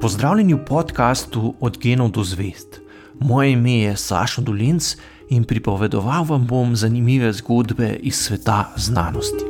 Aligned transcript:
Pozdravljeni 0.00 0.54
v 0.54 0.64
podkastu 0.64 1.54
Od 1.60 1.78
genov 1.78 2.10
do 2.10 2.24
zvest. 2.24 2.80
Moje 3.20 3.52
ime 3.52 3.72
je 3.72 3.96
Sašo 3.96 4.40
Dolinc 4.40 4.96
in 5.28 5.44
pripovedoval 5.44 6.24
vam 6.24 6.46
bom 6.46 6.76
zanimive 6.76 7.32
zgodbe 7.32 7.98
iz 8.00 8.14
sveta 8.16 8.72
znanosti. 8.76 9.44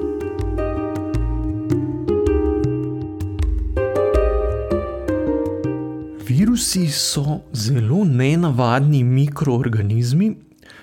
Virusi 6.29 6.89
so 6.89 7.41
zelo 7.53 8.05
nenavadni 8.05 9.05
mikroorganizmi, 9.05 10.35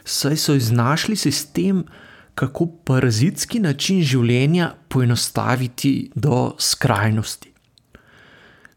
saj 0.05 0.37
so 0.37 0.55
iznašli 0.55 1.15
sistem, 1.15 1.83
kako 2.35 2.67
parazitski 2.85 3.59
način 3.59 4.01
življenja 4.01 4.71
poenostaviti 4.87 6.11
do 6.15 6.55
skrajnosti. 6.57 7.46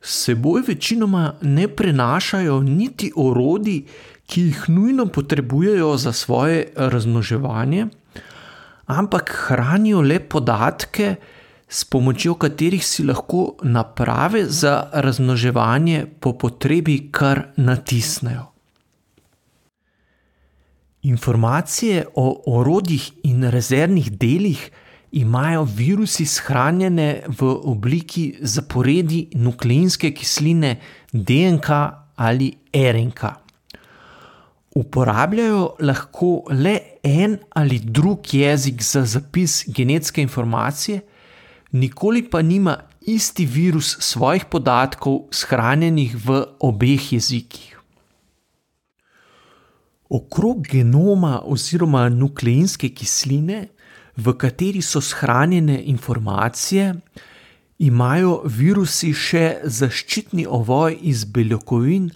Seboj 0.00 0.62
večinoma 0.68 1.34
ne 1.42 1.68
prenašajo 1.68 2.60
niti 2.60 3.12
orodji, 3.16 3.86
ki 4.26 4.40
jih 4.40 4.64
nujno 4.68 5.06
potrebujejo 5.06 5.96
za 5.96 6.12
svoje 6.12 6.72
razmnoževanje, 6.76 7.86
ampak 8.86 9.32
hranijo 9.46 10.00
le 10.00 10.20
podatke, 10.20 11.14
s 11.68 11.84
pomočjo 11.84 12.34
katerih 12.34 12.86
si 12.86 13.04
lahko 13.04 13.54
naprave 13.62 14.44
za 14.46 14.90
razmnoževanje 14.92 16.06
po 16.20 16.32
potrebi 16.38 17.08
kar 17.12 17.42
natisnejo. 17.56 18.46
Informacije 21.02 22.06
o 22.14 22.42
orodjih 22.46 23.12
in 23.22 23.44
rezervnih 23.50 24.10
delih 24.12 24.70
imajo 25.12 25.64
virusi 25.64 26.26
shranjene 26.26 27.22
v 27.38 27.46
obliki 27.64 28.34
zaporedi 28.40 29.28
nukleinske 29.34 30.12
kisline 30.14 30.76
DNK 31.12 31.68
ali 32.16 32.52
RNK. 32.74 33.24
Uporabljajo 34.76 35.64
lahko 35.80 36.44
le 36.50 36.76
en 37.02 37.38
ali 37.58 37.78
drug 37.78 38.34
jezik 38.34 38.82
za 38.82 39.02
zapis 39.04 39.64
genetske 39.66 40.22
informacije, 40.22 41.00
nikoli 41.72 42.22
pa 42.30 42.42
nima 42.42 42.76
isti 43.00 43.46
virus 43.46 43.96
svojih 44.00 44.44
podatkov 44.44 45.26
shranjenih 45.30 46.14
v 46.26 46.44
obeh 46.60 47.12
jezikih. 47.12 47.76
Okrog 50.10 50.66
genoma 50.66 51.40
oziroma 51.44 52.08
nukleinske 52.08 52.88
kisline 52.94 53.68
v 54.16 54.34
kateri 54.38 54.82
so 54.82 55.00
shranjene 55.00 55.82
informacije, 55.84 56.94
imajo 57.78 58.42
virusi 58.44 59.12
še 59.16 59.44
zaščitni 59.64 60.46
ovoj 60.46 60.98
iz 61.00 61.24
beljakovin 61.24 62.10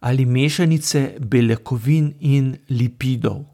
ali 0.00 0.24
mešanice 0.24 1.16
beljakovin 1.20 2.14
in 2.20 2.54
lipidov. 2.70 3.44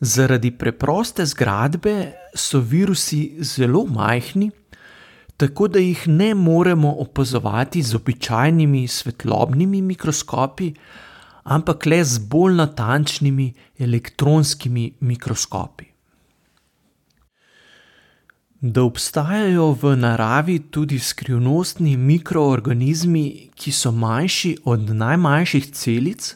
Zaradi 0.00 0.50
preproste 0.50 1.24
zgradbe 1.26 2.12
so 2.34 2.60
virusi 2.60 3.36
zelo 3.40 3.84
majhni, 3.88 4.50
tako 5.36 5.68
da 5.68 5.80
jih 5.80 6.06
ne 6.08 6.34
moremo 6.34 6.92
opazovati 7.00 7.82
z 7.82 7.96
običajnimi 7.96 8.86
svetlobnimi 8.88 9.82
mikroskopi, 9.82 10.74
ampak 11.44 11.86
le 11.86 12.04
z 12.04 12.18
bolj 12.18 12.56
natančnimi 12.60 13.52
elektronskimi 13.78 14.90
mikroskopi. 15.00 15.89
Da 18.60 18.82
obstajajo 18.82 19.72
v 19.72 19.96
naravi 19.96 20.58
tudi 20.58 20.98
skrivnostni 20.98 21.94
mikroorganizmi, 21.96 23.48
ki 23.56 23.72
so 23.72 23.88
manjši 23.92 24.50
od 24.68 24.90
najmanjših 24.92 25.70
celic, 25.72 26.34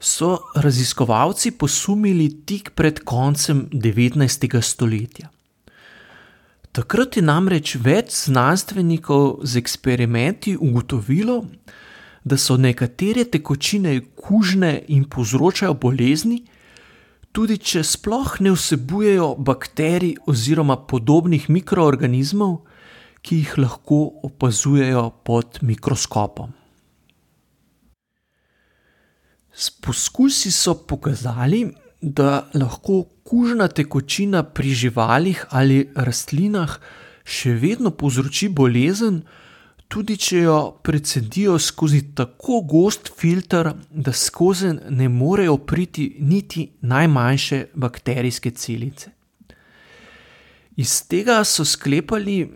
so 0.00 0.38
raziskovalci 0.56 1.50
posumili 1.56 2.28
tik 2.44 2.74
pred 2.74 3.00
koncem 3.00 3.64
19. 3.72 4.60
stoletja. 4.60 5.30
Takrat 6.72 7.16
je 7.16 7.24
namreč 7.24 7.78
več 7.80 8.12
znanstvenikov 8.28 9.40
z 9.42 9.56
eksperimenti 9.56 10.52
ugotovilo, 10.60 11.46
da 12.24 12.36
so 12.36 12.58
nekatere 12.60 13.24
tekočine 13.24 14.02
kužne 14.20 14.82
in 14.88 15.08
povzročajo 15.08 15.74
bolezni, 15.80 16.42
tudi 17.32 17.58
če 17.58 17.82
sploh 17.86 18.38
ne 18.44 18.52
vsebujejo 18.54 19.34
bakterij 19.38 20.16
oziroma 20.30 20.76
podobnih 20.90 21.48
mikroorganizmov, 21.48 22.60
ki 23.22 23.42
jih 23.42 23.56
lahko 23.58 23.98
opazujejo 24.28 25.08
pod 25.26 25.60
mikroskopom. 25.62 26.54
S 29.52 29.70
poskusi 29.82 30.52
so 30.54 30.76
pokazali, 30.86 31.66
da 32.00 32.46
lahko 32.54 33.08
kužna 33.26 33.66
tekočina 33.68 34.44
pri 34.54 34.70
živalih 34.70 35.40
ali 35.50 35.88
rastlinah 35.94 36.78
še 37.26 37.56
vedno 37.58 37.90
povzroči 37.90 38.48
bolezen, 38.48 39.24
tudi 39.88 40.16
če 40.20 40.42
jo 40.44 40.58
precedijo 40.84 41.58
skozi 41.58 42.02
tako 42.14 42.60
gost 42.68 43.10
filter, 43.18 43.72
da 43.90 44.12
skozi 44.12 44.74
ne 44.90 45.08
morejo 45.08 45.56
priti 45.56 46.16
niti 46.20 46.68
najmanjše 46.80 47.64
bakterijske 47.74 48.50
celice. 48.50 49.10
Iz 50.76 51.00
tega 51.08 51.40
so 51.44 51.64
sklepali, 51.64 52.46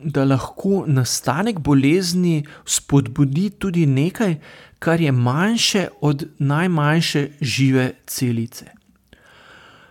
da 0.00 0.24
lahko 0.24 0.84
nastanek 0.88 1.58
bolezni 1.60 2.42
spodbudi 2.66 3.50
tudi 3.50 3.86
nekaj, 3.86 4.36
kar 4.78 5.00
je 5.00 5.12
manjše 5.12 5.88
od 6.00 6.24
najmanjše 6.38 7.26
žive 7.40 7.92
celice. 8.06 8.66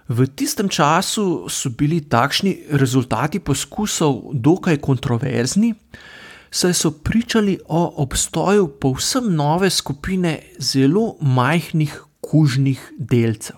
V 0.09 0.25
tistem 0.25 0.69
času 0.69 1.45
so 1.49 1.69
bili 1.69 2.01
takšni 2.01 2.55
rezultati 2.71 3.39
poskusov 3.39 4.31
dokaj 4.33 4.77
kontroverzni, 4.81 5.73
saj 6.51 6.73
so 6.73 6.91
pričali 6.91 7.59
o 7.67 7.93
obstoju 8.03 8.67
povsem 8.81 9.35
nove 9.35 9.69
skupine 9.69 10.39
zelo 10.59 11.15
majhnih 11.21 12.01
kužnih 12.21 12.93
delcev. 12.97 13.55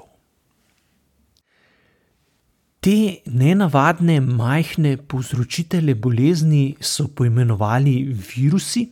Te 2.81 3.21
nenavadne 3.25 4.21
majhne 4.21 4.97
povzročitelje 4.97 5.95
bolezni 5.95 6.75
so 6.81 7.07
poimenovali 7.07 8.15
virusi 8.35 8.87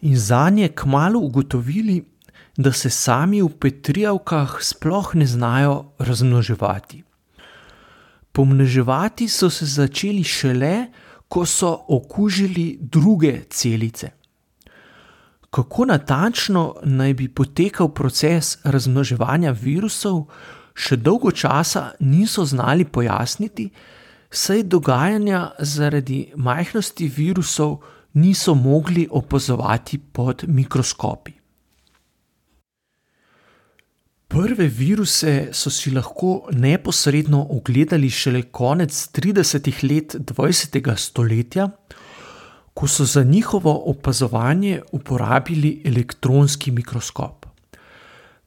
in 0.00 0.16
za 0.16 0.50
nje 0.50 0.68
kmalo 0.68 1.20
ugotovili, 1.20 2.04
da 2.56 2.72
se 2.72 2.90
sami 2.90 3.42
v 3.42 3.48
petrijavkah 3.48 4.58
sploh 4.62 5.14
ne 5.14 5.26
znajo 5.26 5.90
razmnoževati. 5.98 7.02
Pomnoževati 8.32 9.28
so 9.28 9.50
se 9.50 9.66
začeli 9.66 10.24
šele, 10.24 10.86
ko 11.34 11.46
so 11.46 11.84
okužili 11.88 12.78
druge 12.80 13.40
celice. 13.50 14.10
Kako 15.50 15.84
natančno 15.84 16.74
naj 16.82 17.14
bi 17.14 17.28
potekal 17.28 17.88
proces 17.88 18.58
razmnoževanja 18.64 19.50
virusov, 19.50 20.28
še 20.74 20.96
dolgo 20.96 21.32
časa 21.34 21.82
niso 22.00 22.44
znali 22.46 22.84
pojasniti, 22.84 23.66
saj 24.30 24.62
dogajanja 24.62 25.40
zaradi 25.58 26.20
majhnosti 26.36 27.10
virusov 27.16 27.80
niso 28.14 28.54
mogli 28.54 29.08
opazovati 29.10 29.98
pod 29.98 30.44
mikroskopi. 30.46 31.32
Prve 34.34 34.66
viruse 34.66 35.52
so 35.54 35.70
si 35.70 35.92
lahko 35.94 36.48
neposredno 36.58 37.38
ogledali 37.54 38.08
šele 38.10 38.40
konec 38.50 38.96
30-ih 39.14 39.82
let 39.84 40.16
20. 40.30 40.96
stoletja, 40.98 41.68
ko 42.74 42.88
so 42.88 43.04
za 43.04 43.22
njihovo 43.22 43.74
opazovanje 43.86 44.80
uporabili 44.92 45.82
elektronski 45.84 46.70
mikroskop. 46.70 47.46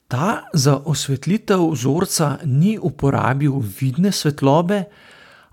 Ta 0.07 0.43
za 0.53 0.75
osvetlitev 0.75 1.63
vzorca 1.71 2.37
ni 2.43 2.77
uporabil 2.81 3.55
vidne 3.79 4.11
svetlobe, 4.11 4.83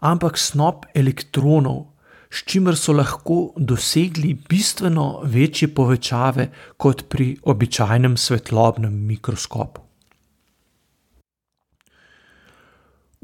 ampak 0.00 0.38
snop 0.38 0.86
elektronov, 0.94 1.86
s 2.30 2.42
čimer 2.42 2.74
so 2.76 2.92
lahko 2.92 3.52
dosegli 3.56 4.34
bistveno 4.48 5.22
večje 5.24 5.70
povečave 5.74 6.50
kot 6.76 7.08
pri 7.08 7.36
običajnem 7.42 8.16
svetlobnem 8.16 9.06
mikroskopu. 9.06 9.83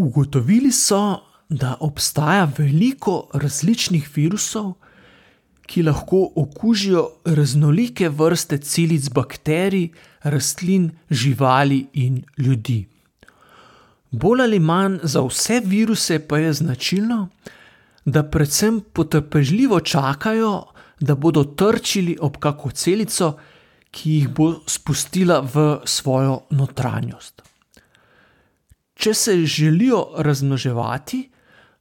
Ugotovili 0.01 0.73
so, 0.73 1.19
da 1.49 1.75
obstaja 1.81 2.47
veliko 2.59 3.29
različnih 3.35 4.07
virusov, 4.15 4.71
ki 5.67 5.83
lahko 5.83 6.21
okužijo 6.41 7.03
raznolike 7.25 8.09
vrste 8.09 8.59
celic 8.59 9.11
bakterij, 9.13 9.91
rastlin, 10.23 10.87
živali 11.11 11.83
in 11.93 12.23
ljudi. 12.39 12.87
Bolj 14.11 14.43
ali 14.43 14.59
manj 14.59 14.97
za 15.03 15.21
vse 15.27 15.61
viruse 15.65 16.19
pa 16.29 16.39
je 16.39 16.53
značilno, 16.53 17.29
da 18.05 18.23
predvsem 18.23 18.81
potrpežljivo 18.93 19.81
čakajo, 19.81 20.65
da 21.01 21.15
bodo 21.15 21.45
trčili 21.45 22.17
ob 22.21 22.41
kako 22.41 22.71
celico, 22.71 23.35
ki 23.91 24.17
jih 24.17 24.29
bo 24.29 24.55
spustila 24.67 25.41
v 25.55 25.69
svojo 25.85 26.41
notranjost. 26.51 27.50
Če 29.01 29.15
se 29.15 29.37
želijo 29.47 30.01
razmnoževati, 30.19 31.31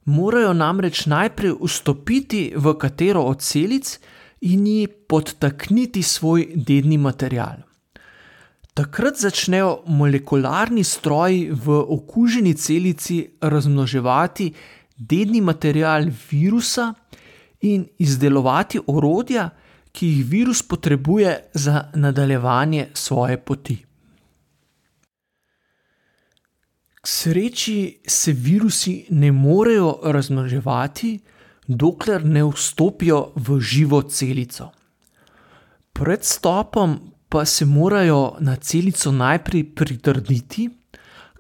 morajo 0.05 0.53
namreč 0.53 1.01
najprej 1.05 1.57
vstopiti 1.59 2.53
v 2.55 2.73
katero 2.79 3.25
od 3.27 3.41
celic 3.43 3.97
in 4.41 4.67
ji 4.67 4.87
podtakniti 4.87 6.03
svoj 6.03 6.45
dedni 6.55 6.97
material. 6.97 7.65
Takrat 8.73 9.19
začnejo 9.19 9.81
molekularni 9.91 10.83
stroji 10.83 11.49
v 11.51 11.81
okuženi 11.97 12.53
celici 12.55 13.19
razmnoževati 13.41 14.53
dedni 14.95 15.41
material 15.41 16.07
virusa 16.31 16.93
in 17.67 17.83
izdelovati 17.99 18.79
orodja, 18.87 19.49
ki 19.91 20.07
jih 20.07 20.25
virus 20.25 20.63
potrebuje 20.63 21.35
za 21.53 21.89
nadaljevanje 21.95 22.87
svoje 22.93 23.37
poti. 23.37 23.88
K 27.01 27.07
sreči 27.07 27.99
se 28.07 28.31
virusi 28.31 29.05
ne 29.09 29.31
morejo 29.31 29.99
razmnoževati, 30.03 31.19
dokler 31.67 32.25
ne 32.25 32.43
vstopijo 32.43 33.31
v 33.35 33.59
živo 33.61 34.01
celico. 34.01 34.71
Pred 35.93 36.23
stopom 36.23 36.99
pa 37.29 37.45
se 37.45 37.65
morajo 37.65 38.35
na 38.39 38.55
celico 38.55 39.11
najprej 39.11 39.63
pritrditi, 39.75 40.69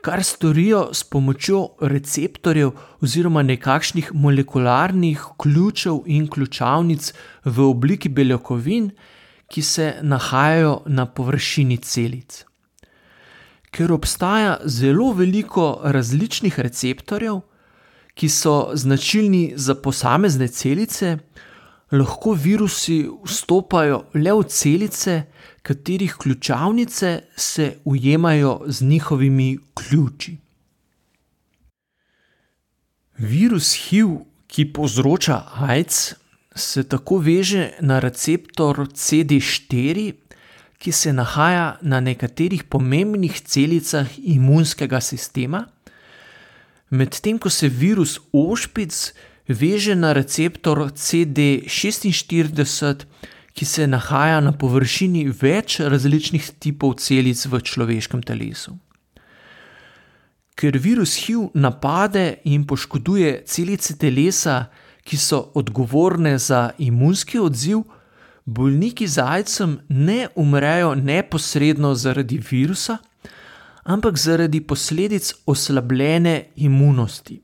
kar 0.01 0.23
storijo 0.23 0.89
s 0.93 1.03
pomočjo 1.03 1.67
receptorjev 1.81 2.71
oziroma 3.01 3.43
nekakšnih 3.43 4.11
molekularnih 4.13 5.23
ključev 5.37 6.03
in 6.05 6.27
ključavnic 6.27 7.13
v 7.45 7.65
obliki 7.67 8.09
beljakovin, 8.09 8.91
ki 9.49 9.61
se 9.61 9.95
nahajajo 10.01 10.81
na 10.85 11.05
površini 11.05 11.77
celic. 11.77 12.45
Ker 13.71 13.91
obstaja 13.91 14.57
zelo 14.65 15.11
veliko 15.13 15.81
različnih 15.83 16.59
receptorjev, 16.59 17.41
ki 18.13 18.29
so 18.29 18.71
značilni 18.73 19.53
za 19.55 19.75
posamezne 19.75 20.47
celice, 20.47 21.17
lahko 21.91 22.33
virusi 22.33 23.07
vstopajo 23.25 24.03
le 24.13 24.33
v 24.33 24.43
celice, 24.43 25.23
katerih 25.61 26.15
ključavnice 26.19 27.21
se 27.35 27.77
ujemajo 27.85 28.61
z 28.67 28.85
njihovimi 28.85 29.57
ključi. 29.73 30.37
Virus 33.17 33.73
HIV, 33.75 34.07
ki 34.47 34.73
povzroča 34.73 35.43
AIDS, 35.53 36.13
se 36.55 36.83
tako 36.83 37.17
veže 37.17 37.71
na 37.81 37.99
receptor 37.99 38.77
CD4, 38.87 40.13
ki 40.79 40.91
se 40.91 41.13
nahaja 41.13 41.77
na 41.81 41.99
nekaterih 41.99 42.63
pomembnih 42.63 43.41
celicah 43.41 44.07
imunskega 44.17 45.01
sistema, 45.01 45.65
medtem 46.89 47.39
ko 47.39 47.49
se 47.49 47.67
virus 47.67 48.19
ošpic 48.31 49.13
veže 49.47 49.95
na 49.95 50.13
receptor 50.13 50.77
CD46, 50.95 53.05
ki 53.53 53.65
se 53.65 53.87
nahaja 53.87 54.39
na 54.39 54.51
površini 54.55 55.27
več 55.41 55.79
različnih 55.83 56.51
tipov 56.63 56.93
celic 57.03 57.45
v 57.45 57.59
človeškem 57.59 58.23
telesu. 58.23 58.77
Ker 60.55 60.77
virus 60.79 61.17
HIV 61.19 61.51
napade 61.59 62.39
in 62.47 62.63
poškoduje 62.67 63.43
celice 63.47 63.97
telesa, 63.99 64.69
ki 65.03 65.17
so 65.17 65.51
odgovorne 65.59 66.37
za 66.39 66.71
imunski 66.77 67.39
odziv, 67.39 67.83
bolniki 68.53 69.07
z 69.07 69.21
AIDS-om 69.21 69.79
ne 69.89 70.27
umrejo 70.35 70.95
neposredno 70.95 71.93
zaradi 71.95 72.39
virusa, 72.51 72.97
ampak 73.83 74.17
zaradi 74.17 74.61
posledic 74.61 75.33
oslabljene 75.45 76.43
imunosti. 76.55 77.41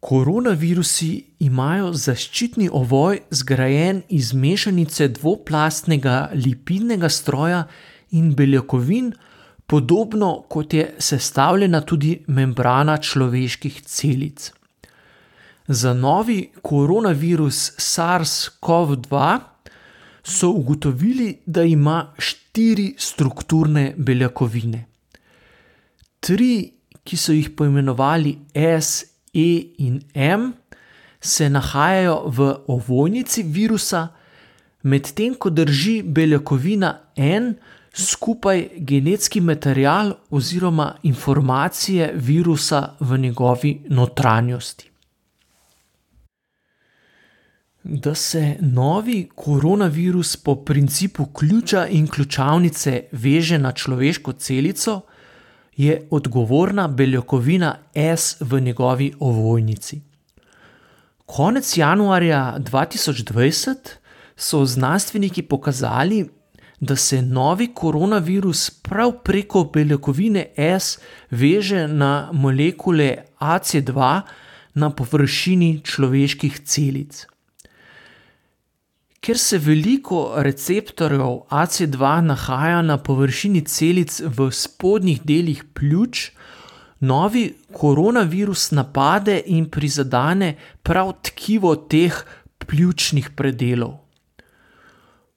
Koronavirusi 0.00 1.10
imajo 1.44 1.92
zaščitni 1.92 2.70
ovoj 2.72 3.18
zgrajen 3.30 4.02
iz 4.08 4.32
mešanice 4.32 5.08
dvoplastnega 5.18 6.30
lipidnega 6.34 7.08
stroja 7.08 7.66
in 8.16 8.32
beljakovin, 8.34 9.12
podobno 9.66 10.30
kot 10.48 10.74
je 10.74 10.86
sestavljena 10.98 11.80
tudi 11.80 12.22
membrana 12.26 12.96
človeških 12.96 13.82
celic. 13.82 14.52
Za 15.72 15.94
novi 15.94 16.50
koronavirus 16.62 17.72
SARS-CoV-2 17.78 19.38
so 20.22 20.48
ugotovili, 20.50 21.36
da 21.46 21.62
ima 21.62 22.14
štiri 22.18 22.94
strukturne 22.98 23.94
beljakovine. 23.96 24.86
Tri, 26.20 26.72
ki 27.04 27.16
so 27.16 27.32
jih 27.32 27.52
poimenovali 27.56 28.38
S 28.80 29.04
E 29.34 29.74
in 29.78 30.02
M 30.14 30.52
se 31.20 31.50
nahajajo 31.50 32.18
v 32.26 32.50
ovojnici 32.66 33.42
virusa, 33.42 34.08
medtem 34.82 35.38
ko 35.38 35.50
drži 35.50 36.02
beljakovina 36.02 36.96
N 37.16 37.54
skupaj 37.94 38.68
genetski 38.76 39.40
material 39.40 40.16
oziroma 40.30 40.94
informacije 41.02 42.12
virusa 42.14 42.96
v 43.00 43.18
njegovi 43.18 43.80
notranjosti. 43.88 44.89
Da 47.82 48.14
se 48.14 48.56
novi 48.60 49.28
koronavirus 49.34 50.36
po 50.36 50.54
principu 50.64 51.26
ključa 51.26 51.86
in 51.86 52.08
ključavnice 52.08 53.02
veže 53.12 53.58
na 53.58 53.72
človeško 53.72 54.32
celico, 54.32 55.00
je 55.76 56.06
odgovorna 56.10 56.88
beljakovina 56.88 57.76
S 57.94 58.36
v 58.40 58.60
njegovi 58.60 59.12
ovojnici. 59.20 60.00
Konec 61.26 61.76
januarja 61.76 62.56
2020 62.58 63.74
so 64.36 64.64
znanstveniki 64.64 65.42
pokazali, 65.42 66.28
da 66.80 66.96
se 66.96 67.22
novi 67.22 67.74
koronavirus 67.74 68.70
prav 68.70 69.12
preko 69.24 69.64
beljakovine 69.64 70.46
S 70.56 70.98
veže 71.30 71.88
na 71.88 72.30
molekule 72.32 73.16
AC2 73.40 74.20
na 74.74 74.90
površini 74.90 75.80
človeških 75.84 76.60
celic. 76.64 77.26
Ker 79.20 79.36
se 79.36 79.58
veliko 79.60 80.32
receptorjev 80.40 81.42
AC2 81.52 82.20
nahaja 82.24 82.80
na 82.82 82.96
površini 82.96 83.60
celic 83.68 84.14
v 84.24 84.46
spodnjih 84.48 85.20
delih 85.28 85.60
pljuč, 85.76 86.30
novi 87.00 87.42
koronavirus 87.72 88.70
napade 88.78 89.42
in 89.46 89.66
prizadene 89.70 90.54
prav 90.82 91.12
tkivo 91.28 91.74
teh 91.76 92.16
pljučnih 92.64 93.30
predelov. 93.36 93.98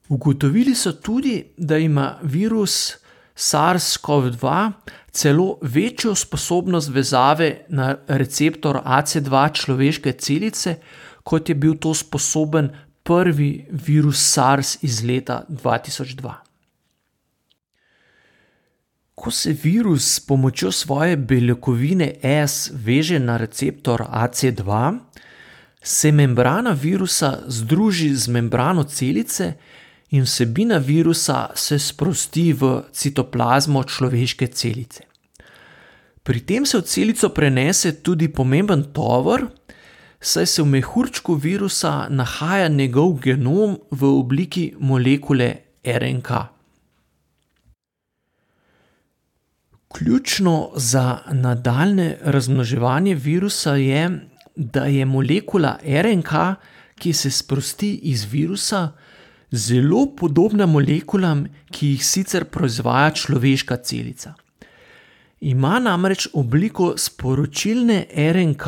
Ugotovili 0.08 0.76
so 0.76 0.94
tudi, 0.94 1.44
da 1.58 1.78
ima 1.78 2.20
virus 2.24 2.96
SARS-CoV-2 3.36 4.72
celo 5.12 5.58
večjo 5.62 6.16
sposobnost 6.16 6.90
vezave 6.90 7.66
na 7.70 7.96
receptor 8.08 8.80
AC2 8.86 9.54
človeške 9.54 10.12
celice, 10.12 10.76
kot 11.24 11.50
je 11.50 11.56
bil 11.56 11.76
to 11.76 11.94
sposoben 11.94 12.70
prvi 13.04 13.66
virus 13.70 14.20
SARS 14.34 14.78
iz 14.84 15.04
leta 15.04 15.46
2002. 15.50 16.34
Ko 19.16 19.32
se 19.32 19.56
virus 19.64 20.16
s 20.16 20.20
pomočjo 20.20 20.72
svoje 20.72 21.18
beljakovine 21.18 22.14
S 22.22 22.72
veže 22.74 23.20
na 23.20 23.38
receptor 23.38 24.02
AC2, 24.02 25.00
se 25.84 26.12
membrana 26.12 26.72
virusa 26.72 27.40
združi 27.48 28.16
z 28.16 28.28
membrano 28.28 28.84
celice 28.84 29.54
in 30.10 30.24
vsebina 30.24 30.78
virusa 30.78 31.50
se 31.56 31.80
sprosti 31.80 32.54
v 32.54 32.84
citoplazmo 32.92 33.84
človeške 33.84 34.48
celice. 34.48 35.04
Pri 36.24 36.40
tem 36.40 36.66
se 36.66 36.78
v 36.78 36.82
celico 36.88 37.30
prenese 37.30 37.92
tudi 38.00 38.30
pomemben 38.30 38.84
tovor, 38.94 39.50
saj 40.24 40.46
se 40.46 40.64
v 40.64 40.66
mehurčku 40.66 41.36
virusa 41.36 42.08
nahaja 42.10 42.68
njegov 42.68 43.18
genom 43.20 43.78
v 43.92 44.08
obliki 44.08 44.74
molekule 44.80 45.56
RNK. 45.84 46.30
Ključno 49.94 50.72
za 50.76 51.20
nadaljne 51.32 52.18
razmnoževanje 52.22 53.16
virusa 53.16 53.76
je, 53.76 54.10
da 54.56 54.86
je 54.86 55.06
molekula 55.06 55.78
RNK, 55.84 56.32
ki 56.96 57.14
se 57.14 57.32
sprosti 57.32 58.00
iz 58.04 58.24
virusa, 58.32 58.92
zelo 59.52 60.06
podobna 60.16 60.66
molekulam, 60.66 61.46
ki 61.72 61.88
jih 61.88 62.06
sicer 62.06 62.46
proizvaja 62.46 63.12
človeška 63.12 63.78
celica. 63.78 64.34
Ima 65.42 65.80
namreč 65.80 66.28
obliko 66.34 66.94
sporočilne 66.98 68.06
RNK, 68.16 68.68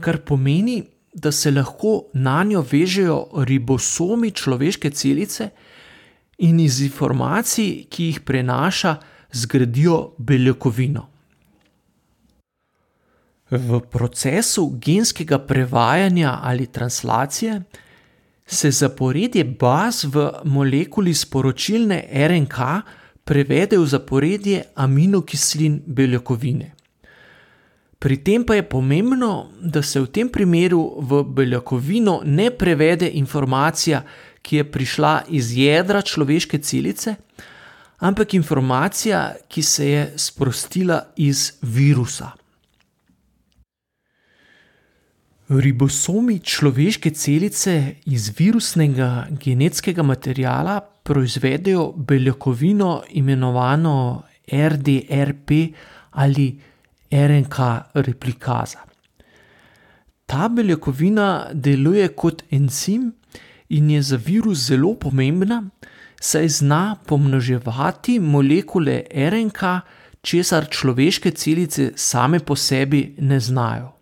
kar 0.00 0.18
pomeni, 0.26 0.82
da 1.14 1.32
se 1.32 1.50
lahko 1.50 2.10
na 2.14 2.42
njo 2.44 2.64
vežejo 2.72 3.44
ribosomi 3.46 4.30
človeške 4.30 4.90
celice 4.90 5.48
in 6.38 6.60
iz 6.60 6.80
informacij, 6.80 7.86
ki 7.90 8.04
jih 8.04 8.20
prenaša, 8.20 8.96
zgradijo 9.32 10.14
beljakovino. 10.18 11.08
V 13.50 13.80
procesu 13.90 14.66
genskega 14.80 15.38
prevajanja 15.38 16.38
ali 16.42 16.66
translacije 16.66 17.62
se 18.46 18.70
zaporedje 18.70 19.44
baz 19.44 20.04
v 20.04 20.30
molekuli 20.44 21.14
sporočilne 21.14 22.04
RNK 22.12 22.58
prevede 23.24 23.78
v 23.78 23.86
zaporedje 23.86 24.62
aminokislin 24.74 25.82
beljakovine. 25.86 26.74
Pri 28.04 28.18
tem 28.20 28.42
pa 28.44 28.54
je 28.54 28.62
pomembno, 28.68 29.48
da 29.60 29.80
se 29.82 30.00
v 30.00 30.10
tem 30.12 30.28
primeru 30.28 31.00
v 31.00 31.22
beljakovino 31.24 32.18
ne 32.24 32.50
prevede 32.52 33.08
informacija, 33.08 34.02
ki 34.44 34.56
je 34.56 34.64
prišla 34.72 35.12
iz 35.32 35.54
jedra 35.56 36.02
človeške 36.04 36.58
celice, 36.60 37.14
ampak 38.04 38.34
informacija, 38.36 39.20
ki 39.48 39.62
se 39.62 39.88
je 39.88 40.02
sprostila 40.16 40.98
iz 41.16 41.54
virusa. 41.62 42.28
Ribosomi 45.48 46.38
človeške 46.44 47.10
celice 47.10 47.94
iz 48.04 48.28
virusnega 48.36 49.30
genetskega 49.30 50.02
materiala 50.02 50.76
proizvedejo 51.02 51.88
beljakovino 51.96 53.02
imenovano 53.16 54.22
RDRP 54.52 55.50
ali 56.10 56.73
RNK 57.14 57.58
replikaza. 57.94 58.78
Ta 60.26 60.48
beljakovina 60.48 61.48
deluje 61.52 62.08
kot 62.08 62.42
encim 62.50 63.12
in 63.68 63.90
je 63.90 64.02
za 64.02 64.16
virus 64.16 64.66
zelo 64.66 64.94
pomembna, 64.94 65.62
saj 66.20 66.48
zna 66.48 66.96
pomnoževati 67.06 68.18
molekule 68.20 69.02
RNK, 69.10 69.62
česar 70.22 70.66
človeške 70.70 71.30
celice 71.30 71.92
same 71.96 72.40
po 72.40 72.56
sebi 72.56 73.14
ne 73.18 73.40
znajo. 73.40 73.92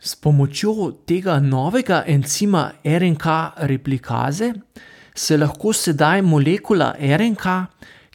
S 0.00 0.14
pomočjo 0.16 0.92
tega 1.06 1.40
novega 1.40 2.04
encima 2.06 2.70
RNK 2.84 3.26
replikaze 3.56 4.52
se 5.14 5.36
lahko 5.36 5.72
sedaj 5.72 6.22
molekula 6.22 6.94
RNK, 7.00 7.46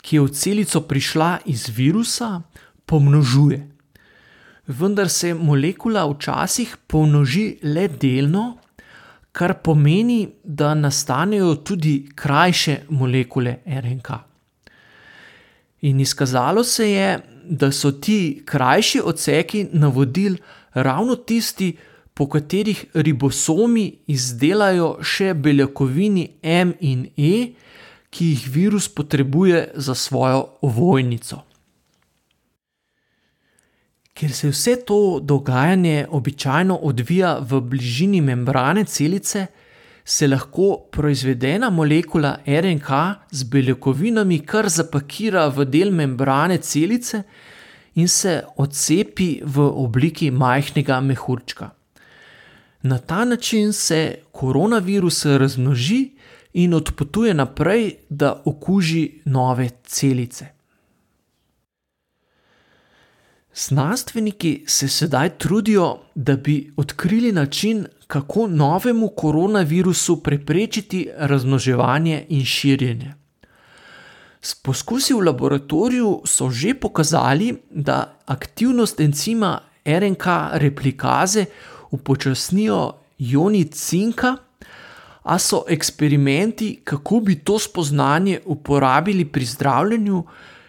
ki 0.04 0.16
je 0.16 0.22
v 0.22 0.34
celico 0.36 0.82
prišla 0.88 1.38
iz 1.48 1.70
virusa, 1.72 2.42
pomnožuje. 2.86 3.62
Vendar 4.68 5.10
se 5.10 5.34
molekula 5.34 6.04
včasih 6.08 6.76
pomnoži 6.88 7.58
le 7.64 7.88
delno, 7.88 8.58
kar 9.32 9.56
pomeni, 9.64 10.28
da 10.44 10.74
nastanejo 10.76 11.56
tudi 11.66 12.04
krajše 12.16 12.84
molekule 12.90 13.58
RNK. 13.66 14.10
In 15.82 16.00
izkazalo 16.00 16.64
se 16.64 16.92
je, 16.92 17.08
da 17.44 17.72
so 17.72 17.92
ti 17.92 18.44
krajši 18.46 19.02
odseki 19.04 19.66
navodil 19.72 20.38
ravno 20.74 21.16
tisti, 21.16 21.74
po 22.14 22.28
katerih 22.30 22.86
ribosomi 22.94 23.88
izdelajo 24.08 25.00
še 25.02 25.34
beljakovini 25.34 26.28
M 26.44 26.74
in 26.80 27.08
E, 27.18 27.54
ki 28.14 28.26
jih 28.26 28.46
virus 28.54 28.88
potrebuje 28.88 29.72
za 29.74 29.96
svojo 29.96 30.46
ovojnico. 30.62 31.42
Ker 34.14 34.32
se 34.32 34.52
vse 34.52 34.76
to 34.86 35.20
dogajanje 35.20 36.06
običajno 36.10 36.76
odvija 36.76 37.40
v 37.42 37.62
bližini 37.62 38.22
membrane 38.22 38.86
celice, 38.86 39.48
se 40.06 40.28
lahko 40.28 40.78
proizvedena 40.92 41.70
molekula 41.70 42.38
RNK 42.46 42.90
z 43.32 43.44
beljakovinami 43.44 44.40
kar 44.46 44.70
zapakira 44.70 45.48
v 45.48 45.66
del 45.66 45.92
membrane 45.92 46.58
celice 46.58 47.24
in 47.96 48.08
se 48.08 48.42
odcepi 48.58 49.42
v 49.46 49.62
obliki 49.86 50.32
majhnega 50.32 51.00
mehurčka. 51.02 51.70
Na 52.84 52.98
ta 53.00 53.26
način 53.26 53.74
se 53.74 54.16
koronavirus 54.32 55.26
razmnoži 55.26 56.10
in 56.54 56.74
odpotuje 56.74 57.34
naprej, 57.34 57.96
da 58.10 58.42
okuži 58.46 59.12
nove 59.26 59.70
celice. 59.84 60.46
Znanstveniki 63.56 64.64
se 64.68 64.88
sedaj 64.88 65.38
trudijo, 65.38 65.98
da 66.16 66.36
bi 66.36 66.74
odkrili 66.78 67.32
način, 67.32 67.86
kako 68.08 68.48
novemu 68.48 69.08
koronavirusu 69.08 70.24
preprečiti 70.24 71.10
razmnoževanje 71.18 72.26
in 72.30 72.46
širjenje. 72.46 73.14
S 74.42 74.56
poskusi 74.56 75.14
v 75.14 75.22
laboratoriju 75.24 76.22
so 76.26 76.50
že 76.50 76.74
pokazali, 76.74 77.58
da 77.70 78.20
aktivnost 78.26 79.00
encima 79.00 79.60
RNK 79.86 80.26
replikaze 80.54 81.46
upočasnijo 81.92 82.92
ioni 83.20 83.66
cinka, 83.66 84.36
a 85.24 85.40
so 85.40 85.64
eksperimenti, 85.68 86.82
kako 86.84 87.20
bi 87.20 87.36
to 87.36 87.60
spoznanje 87.60 88.40
uporabili 88.46 89.26
pri 89.26 89.46
zdravljenju, 89.46 90.24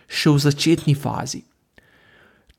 še 0.09 0.31
v 0.31 0.39
začetni 0.39 0.95
fazi. 0.95 1.43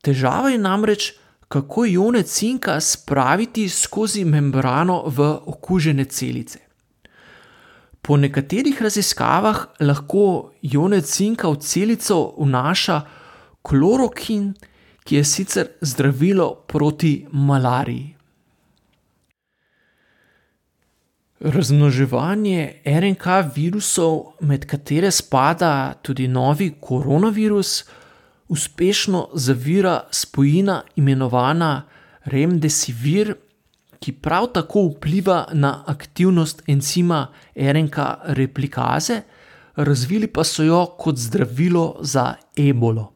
Težava 0.04 0.52
je 0.52 0.58
namreč, 0.58 1.12
kako 1.48 1.86
ione 1.86 2.22
cinka 2.22 2.80
spraviti 2.80 3.68
skozi 3.68 4.24
membrano 4.24 5.02
v 5.06 5.28
okužene 5.46 6.04
celice. 6.04 6.58
Po 8.02 8.16
nekaterih 8.16 8.82
raziskavah 8.82 9.66
lahko 9.80 10.52
ione 10.62 11.00
cinka 11.02 11.48
v 11.50 11.58
celico 11.58 12.34
vnaša 12.38 13.00
klorokin, 13.62 14.52
ki 15.06 15.16
je 15.16 15.24
sicer 15.24 15.66
zdravilo 15.80 16.66
proti 16.66 17.26
malariji. 17.32 18.15
Razmnoževanje 21.40 22.82
RNK 22.84 23.26
virusov, 23.56 24.22
med 24.40 24.66
katere 24.66 25.10
spada 25.10 25.94
tudi 26.02 26.28
novi 26.28 26.74
koronavirus, 26.80 27.84
uspešno 28.48 29.28
zavira 29.34 30.00
spojina 30.10 30.82
imenovana 30.96 31.82
Remdesivir 32.24 33.34
ki 34.00 34.12
prav 34.12 34.46
tako 34.54 34.84
vpliva 34.86 35.48
na 35.52 35.82
aktivnost 35.86 36.62
encima 36.66 37.26
RNK 37.56 37.96
replikaze, 38.38 39.20
razvili 39.76 40.26
pa 40.26 40.44
so 40.44 40.62
jo 40.62 40.84
kot 40.98 41.16
zdravilo 41.18 41.96
za 42.00 42.34
ebolo. 42.56 43.12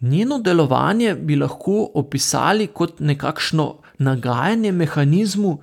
Njeno 0.00 0.38
delovanje 0.38 1.14
bi 1.14 1.36
lahko 1.36 1.90
opisali 1.94 2.66
kot 2.66 3.00
nekakšno 3.00 3.76
nagajanje 3.98 4.72
mehanizmu, 4.72 5.58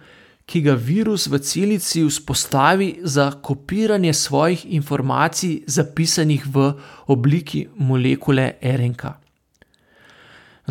ki 0.49 0.61
ga 0.65 0.73
virus 0.73 1.27
v 1.29 1.37
celici 1.45 2.01
vzpostavi 2.01 3.05
za 3.05 3.31
kopiranje 3.31 4.13
svojih 4.13 4.65
informacij, 4.73 5.63
zapisanih 5.67 6.47
v 6.47 6.73
obliki 7.07 7.67
molekule 7.77 8.57
RNK. 8.61 9.03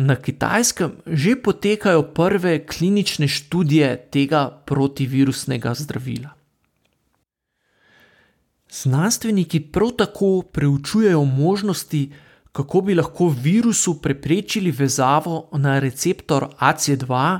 Na 0.03 0.15
kitajskem 0.15 0.91
že 1.07 1.35
potekajo 1.35 2.03
prve 2.15 2.65
klinične 2.65 3.27
študije 3.27 3.95
tega 4.11 4.49
protivirusnega 4.65 5.73
zdravila. 5.73 6.35
Znanstveniki 8.69 9.59
prav 9.59 9.91
tako 9.97 10.41
preučujejo 10.41 11.23
možnosti, 11.25 12.11
kako 12.51 12.81
bi 12.81 12.95
lahko 12.95 13.29
virusu 13.29 14.01
preprečili 14.01 14.71
vezavo 14.71 15.49
na 15.53 15.79
receptor 15.79 16.47
AC2 16.59 17.39